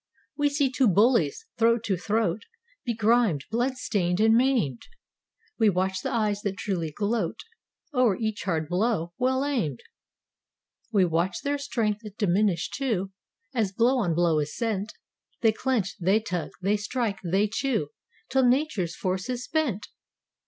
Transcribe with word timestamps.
We 0.35 0.49
see 0.49 0.71
two 0.71 0.87
bullies, 0.87 1.45
throat 1.59 1.83
to 1.83 1.95
throat. 1.95 2.41
Begrimed, 2.83 3.43
blood 3.51 3.77
stained 3.77 4.19
and 4.19 4.33
maimed; 4.35 4.81
We 5.59 5.69
watch 5.69 5.99
the 6.01 6.09
eyes 6.09 6.41
that 6.41 6.57
truly 6.57 6.91
gloat 6.91 7.41
O'er 7.93 8.17
each 8.17 8.45
hard 8.45 8.67
blow, 8.67 9.13
well 9.19 9.45
aimed. 9.45 9.81
We 10.91 11.05
watch 11.05 11.41
their 11.43 11.59
strength 11.59 12.01
diminish, 12.17 12.71
too. 12.71 13.11
As 13.53 13.71
blow 13.73 13.99
on 13.99 14.15
blow 14.15 14.39
is 14.39 14.57
sent— 14.57 14.93
'They 15.43 15.51
clench, 15.51 15.95
they 15.99 16.19
tug, 16.19 16.49
they 16.63 16.77
strike, 16.77 17.19
they 17.23 17.47
chew 17.47 17.89
'Till 18.29 18.47
Nature's 18.49 18.95
force 18.95 19.29
is 19.29 19.43
spent. 19.43 19.85